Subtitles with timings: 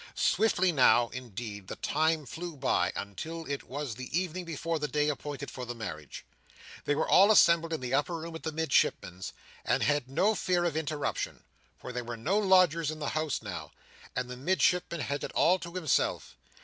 [0.15, 5.09] Swiftly now, indeed, the time flew by until it was the evening before the day
[5.09, 6.25] appointed for the marriage.
[6.85, 9.31] They were all assembled in the upper room at the Midshipman's,
[9.63, 11.43] and had no fear of interruption;
[11.77, 13.73] for there were no lodgers in the house now,
[14.15, 16.35] and the Midshipman had it all to himself.